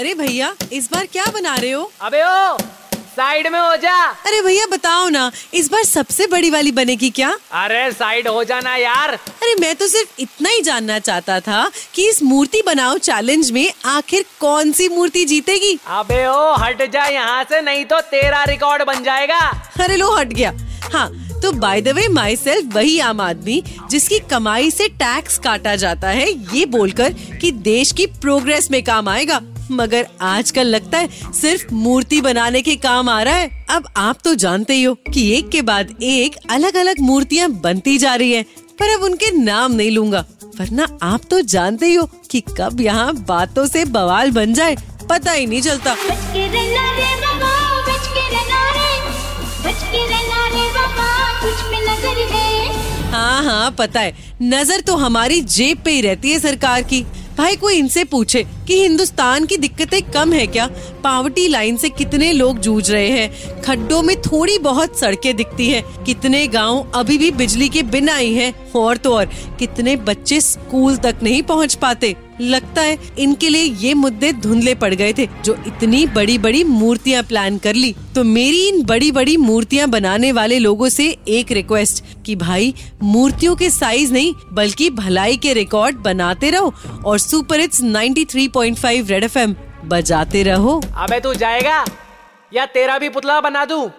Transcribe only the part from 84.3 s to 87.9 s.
बल्कि भलाई के रिकॉर्ड बनाते रहो और सुपर हिट्स